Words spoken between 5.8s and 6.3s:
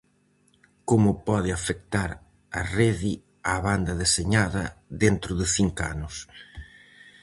anos?